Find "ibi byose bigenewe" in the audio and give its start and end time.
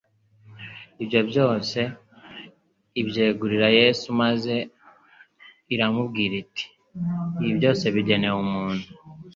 7.41-8.37